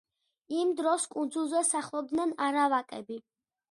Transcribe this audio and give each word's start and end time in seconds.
იმ 0.61 0.71
დროს 0.79 1.05
კუნძულზე 1.13 1.63
სახლობდნენ 1.71 2.37
არავაკები. 2.51 3.25